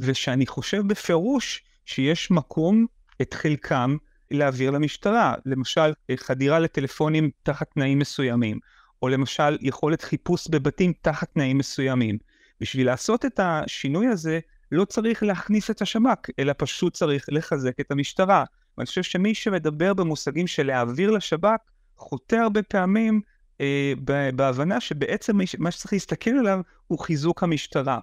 [0.00, 2.86] ושאני חושב בפירוש שיש מקום
[3.22, 3.96] את חלקם
[4.30, 5.34] להעביר למשטרה.
[5.46, 8.58] למשל, חדירה לטלפונים תחת תנאים מסוימים,
[9.02, 12.18] או למשל יכולת חיפוש בבתים תחת תנאים מסוימים.
[12.60, 14.38] בשביל לעשות את השינוי הזה,
[14.72, 18.44] לא צריך להכניס את השב"כ, אלא פשוט צריך לחזק את המשטרה.
[18.78, 21.58] ואני חושב שמי שמדבר במושגים של להעביר לשב"כ,
[21.96, 23.20] חוטא הרבה פעמים
[23.60, 23.92] אה,
[24.34, 27.98] בהבנה שבעצם מה שצריך להסתכל עליו הוא חיזוק המשטרה.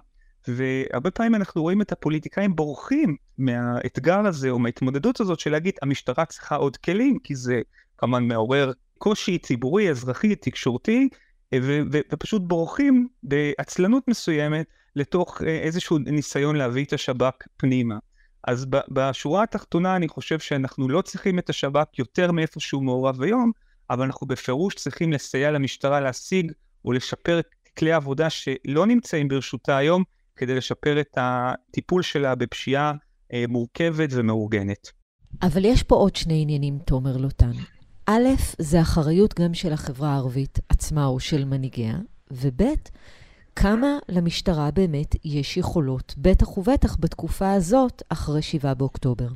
[0.48, 6.24] והרבה פעמים אנחנו רואים את הפוליטיקאים בורחים מהאתגר הזה או מההתמודדות הזאת של להגיד המשטרה
[6.24, 7.60] צריכה עוד כלים, כי זה
[7.98, 11.08] כמובן מעורר קושי ציבורי, אזרחי, תקשורתי,
[11.54, 17.98] ו- ו- ופשוט בורחים בעצלנות מסוימת לתוך אה, איזשהו ניסיון להביא את השב"כ פנימה.
[18.46, 23.50] אז בשורה התחתונה אני חושב שאנחנו לא צריכים את השב"כ יותר מאיפה שהוא מעורב היום,
[23.90, 26.52] אבל אנחנו בפירוש צריכים לסייע למשטרה להשיג
[26.84, 27.46] ולשפר את
[27.78, 30.04] כלי העבודה שלא נמצאים ברשותה היום,
[30.36, 32.92] כדי לשפר את הטיפול שלה בפשיעה
[33.32, 34.90] אה, מורכבת ומאורגנת.
[35.42, 37.52] אבל יש פה עוד שני עניינים, תומר לוטן.
[38.08, 41.96] א', זה אחריות גם של החברה הערבית עצמה או של מנהיגיה,
[42.30, 42.62] וב',
[43.56, 49.28] כמה למשטרה באמת יש יכולות, בטח ובטח בתקופה הזאת, אחרי 7 באוקטובר.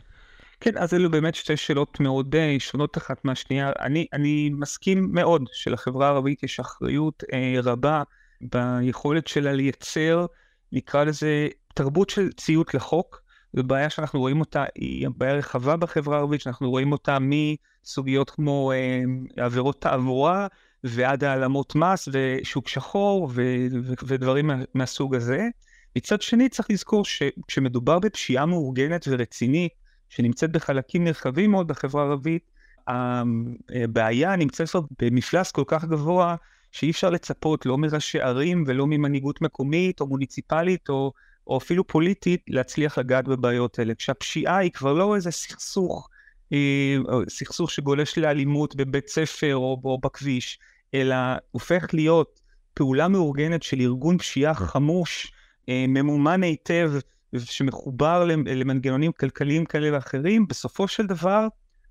[0.60, 3.72] כן, אז אלו באמת שתי שאלות מאוד אה, שונות אחת מהשנייה.
[3.80, 8.02] אני, אני מסכים מאוד שלחברה הערבית יש אחריות אה, רבה
[8.40, 10.26] ביכולת שלה לייצר,
[10.72, 13.22] נקרא לזה, תרבות של ציות לחוק.
[13.52, 18.72] זו בעיה שאנחנו רואים אותה, היא בעיה רחבה בחברה הערבית, שאנחנו רואים אותה מסוגיות כמו
[18.72, 19.02] אה,
[19.44, 20.46] עבירות תעבורה
[20.84, 25.48] ועד העלמות מס ושוק שחור ו- ו- ודברים מה- מהסוג הזה.
[25.96, 29.72] מצד שני צריך לזכור שכשמדובר בפשיעה מאורגנת ורצינית,
[30.08, 32.50] שנמצאת בחלקים נרחבים מאוד בחברה הערבית,
[32.88, 36.36] הבעיה נמצאת כבר במפלס כל כך גבוה,
[36.72, 41.12] שאי אפשר לצפות לא מראשי ערים ולא ממנהיגות מקומית או מוניציפלית או,
[41.50, 43.94] או אפילו פוליטית להצליח לגעת בבעיות האלה.
[43.94, 46.08] כשהפשיעה היא כבר לא איזה סכסוך,
[46.52, 46.96] אה,
[47.28, 50.58] סכסוך שגולש לאלימות בבית ספר או, או בכביש,
[50.94, 51.16] אלא
[51.50, 52.40] הופך להיות
[52.74, 55.32] פעולה מאורגנת של ארגון פשיעה חמוש,
[55.68, 56.92] אה, ממומן היטב,
[57.36, 61.46] שמחובר למנגנונים כלכליים כאלה ואחרים, בסופו של דבר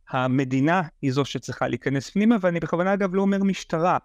[0.09, 3.97] המדינה היא זו שצריכה להיכנס פנימה, ואני בכוונה אגב לא אומר משטרה,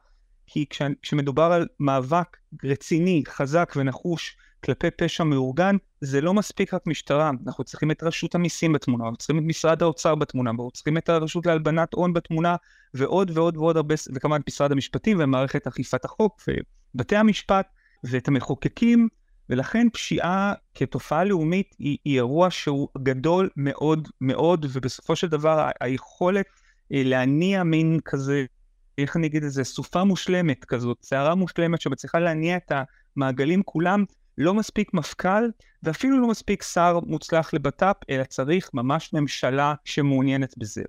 [0.47, 6.87] כי כש, כשמדובר על מאבק רציני, חזק ונחוש כלפי פשע מאורגן, זה לא מספיק רק
[6.87, 10.99] משטרה, אנחנו צריכים את רשות המיסים בתמונה, אנחנו צריכים את משרד האוצר בתמונה, אנחנו צריכים
[10.99, 12.57] את הרשות להלבנת הון בתמונה,
[12.95, 16.43] ועוד ועוד ועוד הרבה, וכמובן משרד המשפטים ומערכת אכיפת החוק
[16.95, 17.67] ובתי המשפט
[18.05, 19.09] ואת המחוקקים,
[19.51, 26.47] ולכן פשיעה כתופעה לאומית היא, היא אירוע שהוא גדול מאוד מאוד, ובסופו של דבר היכולת
[26.93, 28.45] אה, להניע מין כזה,
[28.99, 32.73] איך אני אגיד את זה, סופה מושלמת כזאת, סערה מושלמת שמצליחה להניע את
[33.17, 34.05] המעגלים כולם,
[34.39, 35.49] לא מספיק מפכ"ל,
[35.83, 40.83] ואפילו לא מספיק שר מוצלח לבט"פ, אלא צריך ממש ממשלה שמעוניינת בזה.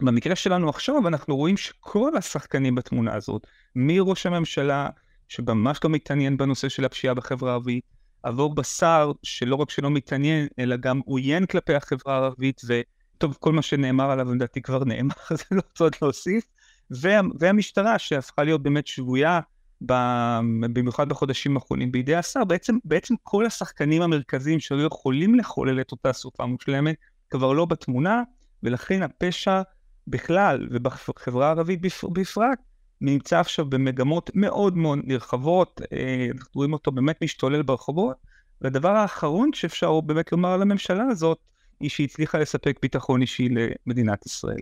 [0.00, 4.88] במקרה שלנו עכשיו אנחנו רואים שכל השחקנים בתמונה הזאת, מראש הממשלה,
[5.28, 7.84] שממש לא מתעניין בנושא של הפשיעה בחברה הערבית,
[8.22, 13.62] עבור בשר שלא רק שלא מתעניין, אלא גם עוין כלפי החברה הערבית, וטוב, כל מה
[13.62, 16.44] שנאמר עליו לדעתי כבר נאמר, אז אני לא עוד להוסיף,
[16.90, 19.40] וה, והמשטרה שהפכה להיות באמת שבויה,
[19.80, 26.12] במיוחד בחודשים האחרונים בידי השר, בעצם, בעצם כל השחקנים המרכזיים שהיו יכולים לחולל את אותה
[26.12, 26.96] סופה מושלמת,
[27.30, 28.22] כבר לא בתמונה,
[28.62, 29.62] ולכן הפשע
[30.06, 31.80] בכלל, ובחברה הערבית
[32.12, 32.58] בפרט,
[33.00, 38.16] נמצא עכשיו במגמות מאוד מאוד נרחבות, אה, אנחנו רואים אותו באמת משתולל ברחובות,
[38.60, 41.38] והדבר האחרון שאפשר באמת לומר על הממשלה הזאת,
[41.80, 43.48] היא שהיא הצליחה לספק ביטחון אישי
[43.86, 44.60] למדינת ישראל.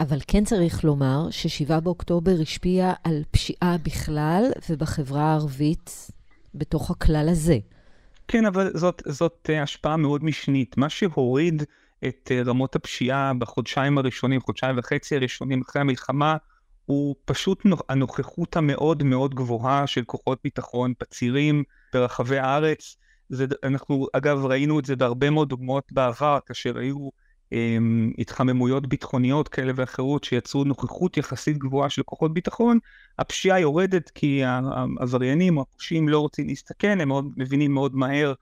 [0.00, 6.10] אבל כן צריך לומר ש-7 באוקטובר השפיע על פשיעה בכלל ובחברה הערבית
[6.54, 7.58] בתוך הכלל הזה.
[8.28, 10.76] כן, אבל זאת, זאת אה, השפעה מאוד משנית.
[10.76, 11.62] מה שהוריד
[12.08, 16.36] את אה, רמות הפשיעה בחודשיים הראשונים, חודשיים וחצי הראשונים אחרי המלחמה,
[16.86, 22.96] הוא פשוט הנוכחות המאוד מאוד גבוהה של כוחות ביטחון בצירים ברחבי הארץ.
[23.28, 27.08] זה, אנחנו אגב ראינו את זה בהרבה מאוד דוגמאות בעבר, כאשר היו
[28.18, 32.78] התחממויות ביטחוניות כאלה ואחרות שיצרו נוכחות יחסית גבוהה של כוחות ביטחון,
[33.18, 38.34] הפשיעה יורדת כי העבריינים או הפושעים לא רוצים להסתכן, הם מאוד, מבינים מאוד מהר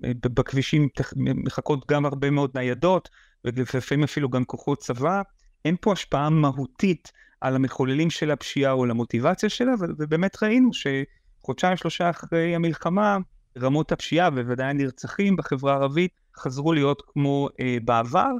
[0.00, 3.08] שבכבישים מחכות גם הרבה מאוד ניידות,
[3.44, 5.22] ולפעמים אפילו גם כוחות צבא.
[5.64, 12.10] אין פה השפעה מהותית על המחוללים של הפשיעה או למוטיבציה שלה, ובאמת ראינו שחודשיים שלושה
[12.10, 13.18] אחרי המלחמה,
[13.58, 18.30] רמות הפשיעה ובוודאי הנרצחים בחברה הערבית חזרו להיות כמו אה, בעבר.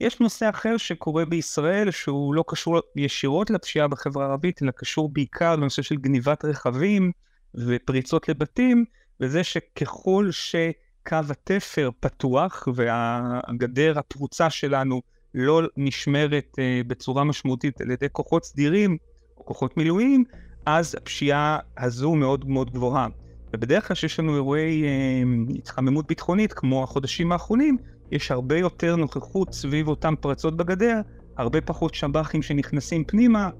[0.00, 5.56] יש נושא אחר שקורה בישראל שהוא לא קשור ישירות לפשיעה בחברה הערבית, אלא קשור בעיקר
[5.56, 7.12] לנושא של גניבת רכבים
[7.54, 8.84] ופריצות לבתים,
[9.20, 15.02] וזה שככל שקו התפר פתוח והגדר הפרוצה שלנו
[15.34, 18.96] לא נשמרת uh, בצורה משמעותית על ידי כוחות סדירים
[19.36, 20.24] או כוחות מילואים,
[20.66, 23.06] אז הפשיעה הזו מאוד מאוד גבוהה.
[23.54, 27.76] ובדרך כלל כשיש לנו אירועי uh, התחממות ביטחונית, כמו החודשים האחרונים,
[28.10, 31.00] יש הרבה יותר נוכחות סביב אותן פרצות בגדר,
[31.36, 33.50] הרבה פחות שב"חים שנכנסים פנימה,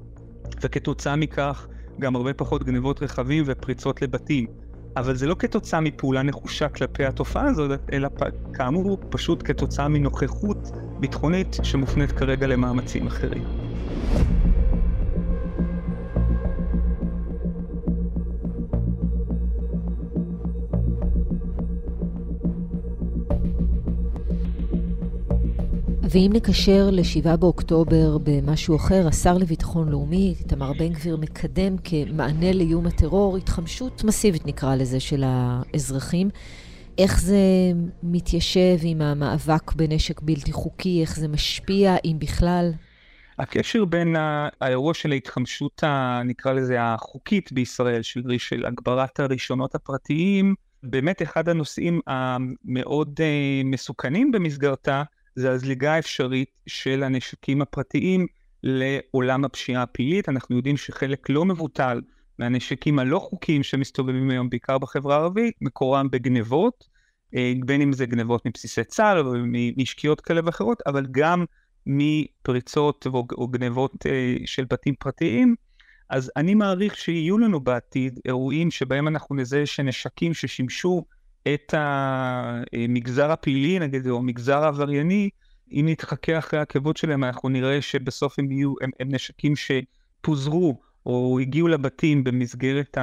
[0.62, 1.66] וכתוצאה מכך
[2.00, 4.46] גם הרבה פחות גנבות רכבים ופריצות לבתים.
[4.96, 8.08] אבל זה לא כתוצאה מפעולה נחושה כלפי התופעה הזאת, אלא
[8.54, 10.70] כאמור פשוט כתוצאה מנוכחות
[11.00, 13.44] ביטחונית שמופנית כרגע למאמצים אחרים.
[26.10, 32.86] ואם נקשר ל-7 באוקטובר במשהו אחר, השר לביטחון לאומי, איתמר בן גביר, מקדם כמענה לאיום
[32.86, 36.30] הטרור התחמשות מסיבית, נקרא לזה, של האזרחים.
[36.98, 37.38] איך זה
[38.02, 41.00] מתיישב עם המאבק בנשק בלתי חוקי?
[41.00, 42.72] איך זה משפיע, אם בכלל?
[43.38, 44.16] הקשר בין
[44.60, 45.82] האירוע של ההתחמשות,
[46.24, 54.32] נקרא לזה, החוקית בישראל, של, של הגברת הרישיונות הפרטיים, באמת אחד הנושאים המאוד uh, מסוכנים
[54.32, 55.02] במסגרתה,
[55.38, 58.26] זה הזליגה האפשרית של הנשקים הפרטיים
[58.62, 60.28] לעולם הפשיעה הפלילית.
[60.28, 62.00] אנחנו יודעים שחלק לא מבוטל
[62.38, 66.84] מהנשקים הלא חוקיים שמסתובבים היום, בעיקר בחברה הערבית, מקורם בגנבות,
[67.34, 69.32] אה, בין אם זה גנבות מבסיסי צה"ל או
[69.76, 71.44] משקיעות כאלה ואחרות, אבל גם
[71.86, 73.06] מפריצות
[73.38, 75.54] או גנבות אה, של בתים פרטיים.
[76.10, 81.04] אז אני מעריך שיהיו לנו בעתיד אירועים שבהם אנחנו נזהה שנשקים ששימשו
[81.54, 85.30] את המגזר הפלילי, נגיד, או המגזר העברייני,
[85.72, 91.38] אם נתחכה אחרי העקבות שלהם, אנחנו נראה שבסוף הם יהיו, הם, הם נשקים שפוזרו או
[91.38, 92.98] הגיעו לבתים במסגרת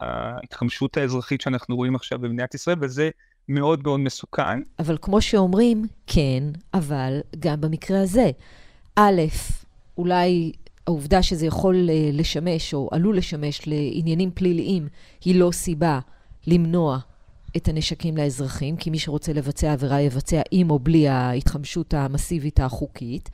[0.00, 3.10] ההתחמשות האזרחית שאנחנו רואים עכשיו במדינת ישראל, וזה
[3.48, 4.60] מאוד מאוד מסוכן.
[4.78, 6.42] אבל כמו שאומרים, כן,
[6.74, 8.30] אבל גם במקרה הזה,
[8.96, 9.22] א',
[9.98, 10.52] אולי
[10.86, 14.88] העובדה שזה יכול אה, לשמש, או עלול לשמש לעניינים פליליים,
[15.24, 16.00] היא לא סיבה
[16.46, 16.98] למנוע
[17.58, 23.30] את הנשקים לאזרחים, כי מי שרוצה לבצע עבירה יבצע עם או בלי ההתחמשות המסיבית החוקית.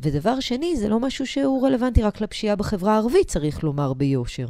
[0.00, 4.46] ודבר שני, זה לא משהו שהוא רלוונטי רק לפשיעה בחברה הערבית, צריך לומר ביושר.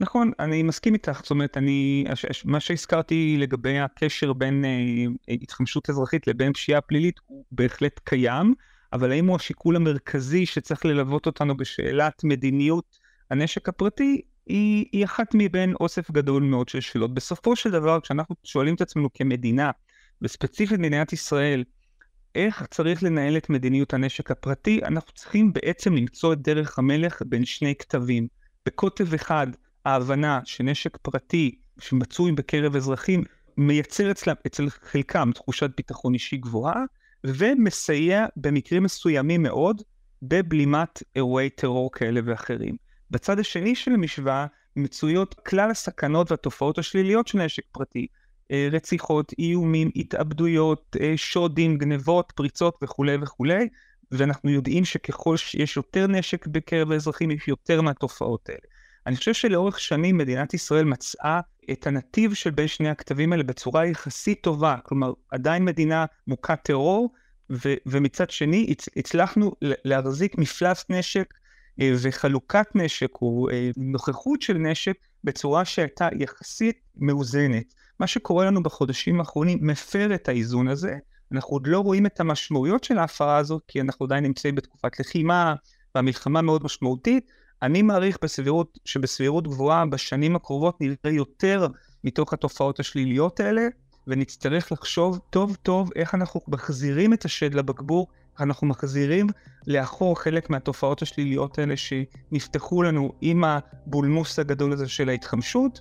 [0.00, 1.20] נכון, אני מסכים איתך.
[1.22, 2.04] זאת אומרת, אני,
[2.44, 8.54] מה שהזכרתי לגבי הקשר בין אה, התחמשות אזרחית לבין פשיעה פלילית הוא בהחלט קיים,
[8.92, 12.98] אבל האם הוא השיקול המרכזי שצריך ללוות אותנו בשאלת מדיניות
[13.30, 14.22] הנשק הפרטי?
[14.46, 17.14] היא, היא אחת מבין אוסף גדול מאוד של שאלות.
[17.14, 19.70] בסופו של דבר, כשאנחנו שואלים את עצמנו כמדינה,
[20.22, 21.64] וספציפית מדינת ישראל,
[22.34, 27.44] איך צריך לנהל את מדיניות הנשק הפרטי, אנחנו צריכים בעצם למצוא את דרך המלך בין
[27.44, 28.28] שני כתבים.
[28.66, 29.46] בקוטב אחד,
[29.84, 33.24] ההבנה שנשק פרטי שמצוי בקרב אזרחים
[33.56, 36.84] מייצר אצלם, אצל חלקם תחושת ביטחון אישי גבוהה,
[37.24, 39.82] ומסייע במקרים מסוימים מאוד
[40.22, 42.83] בבלימת אירועי טרור כאלה ואחרים.
[43.10, 48.06] בצד השני של המשוואה מצויות כלל הסכנות והתופעות השליליות של נשק פרטי.
[48.50, 53.68] אה, רציחות, איומים, התאבדויות, אה, שודים, גנבות, פריצות וכולי וכולי,
[54.12, 58.60] ואנחנו יודעים שככל שיש יותר נשק בקרב האזרחים, יש יותר מהתופעות האלה.
[59.06, 61.40] אני חושב שלאורך שנים מדינת ישראל מצאה
[61.70, 67.12] את הנתיב של בין שני הכתבים האלה בצורה יחסית טובה, כלומר עדיין מדינה מוכת טרור,
[67.50, 71.34] ו- ומצד שני הצ- הצלחנו להחזיק מפלס נשק
[71.80, 77.74] וחלוקת נשק או אה, נוכחות של נשק בצורה שהייתה יחסית מאוזנת.
[78.00, 80.98] מה שקורה לנו בחודשים האחרונים מפר את האיזון הזה.
[81.32, 85.54] אנחנו עוד לא רואים את המשמעויות של ההפרה הזאת, כי אנחנו עדיין נמצאים בתקופת לחימה,
[85.94, 87.30] והמלחמה מאוד משמעותית.
[87.62, 91.66] אני מעריך בסבירות, שבסבירות גבוהה בשנים הקרובות נראה יותר
[92.04, 93.62] מתוך התופעות השליליות האלה,
[94.06, 99.26] ונצטרך לחשוב טוב טוב איך אנחנו מחזירים את השד לבקבוק אנחנו מחזירים
[99.66, 105.80] לאחור חלק מהתופעות השליליות האלה שנפתחו לנו עם הבולמוס הגדול הזה של ההתחמשות,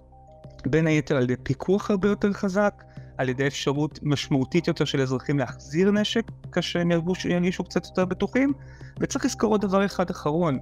[0.67, 2.83] בין היתר על ידי פיקוח הרבה יותר חזק,
[3.17, 6.91] על ידי אפשרות משמעותית יותר של אזרחים להחזיר נשק כאשר הם
[7.25, 8.53] ירגישו קצת יותר בטוחים,
[8.99, 10.59] וצריך לזכור עוד דבר אחד אחרון,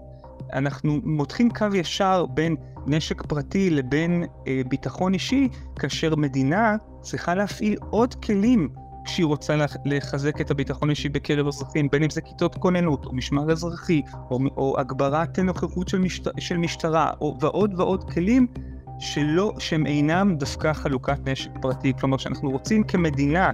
[0.54, 2.56] אנחנו מותחים קו ישר בין
[2.88, 5.50] נשק פרטי לבין אה, ביטחון אישי,
[5.80, 8.70] כאשר מדינה צריכה להפעיל עוד כלים
[9.06, 13.52] כשהיא רוצה לחזק את הביטחון האישי בקרב אזרחים, בין אם זה כיתות כוננות, או משמר
[13.52, 18.48] אזרחי, או, או הגברת נוכחות של, משט, של משטרה, או, ועוד ועוד כלים
[19.00, 21.94] שלא, שהם אינם דווקא חלוקת נשק פרטי.
[22.00, 23.52] כלומר, שאנחנו רוצים כמדינה,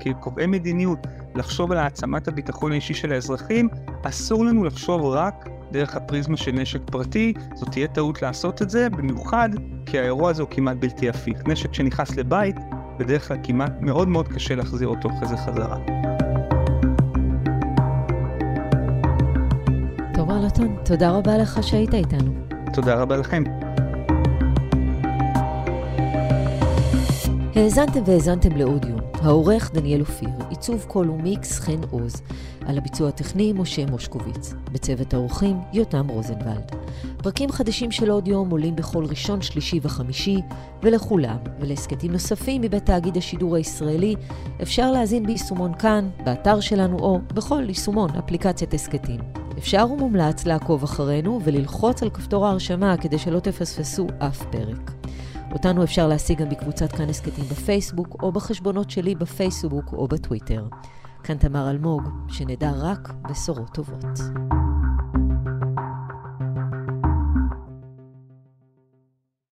[0.00, 0.98] כקובעי מדיניות,
[1.34, 3.68] לחשוב על העצמת הביטחון האישי של האזרחים,
[4.04, 8.90] אסור לנו לחשוב רק דרך הפריזמה של נשק פרטי, זאת תהיה טעות לעשות את זה,
[8.90, 9.48] במיוחד
[9.86, 11.38] כי האירוע הזה הוא כמעט בלתי הפיך.
[11.46, 12.56] נשק שנכנס לבית,
[12.98, 15.76] בדרך כלל כמעט מאוד מאוד קשה להחזיר אותו אחרי זה חזרה.
[20.14, 22.32] תומר לטון, תודה רבה לך שהיית איתנו.
[22.72, 23.42] תודה רבה לכם.
[27.54, 29.05] האזנתם והאזנתם לאודיו.
[29.26, 32.22] העורך דניאל אופיר, עיצוב קול ומיקס חן עוז,
[32.66, 36.72] על הביצוע הטכני משה מושקוביץ, בצוות האורחים יותם רוזנבלד.
[37.16, 40.40] פרקים חדשים של עוד יום עולים בכל ראשון, שלישי וחמישי,
[40.82, 44.14] ולכולם ולהסכתים נוספים מבית תאגיד השידור הישראלי
[44.62, 49.20] אפשר להזין ביישומון כאן, באתר שלנו או בכל יישומון אפליקציית הסכתים.
[49.58, 54.95] אפשר ומומלץ לעקוב אחרינו וללחוץ על כפתור ההרשמה כדי שלא תפספסו אף פרק.
[55.56, 60.68] אותנו אפשר להשיג גם בקבוצת כאן הסכתים בפייסבוק, או בחשבונות שלי בפייסבוק או בטוויטר.
[61.24, 64.20] כאן תמר אלמוג, שנדע רק בשורות טובות.